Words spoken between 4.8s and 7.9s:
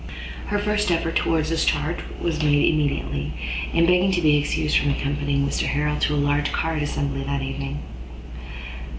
accompanying Mrs Harrel to a large card assembly that evening.